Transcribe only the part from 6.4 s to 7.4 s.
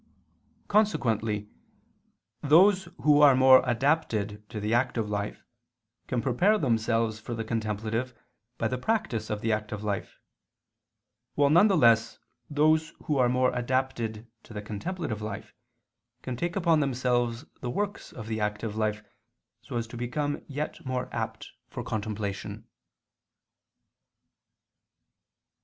themselves for